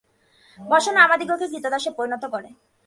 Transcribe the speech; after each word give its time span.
বাসনা 0.59 0.99
আমাদিগকে 1.05 1.45
ক্রীতদাসে 1.51 1.89
পরিণত 1.97 2.23
করে। 2.33 2.49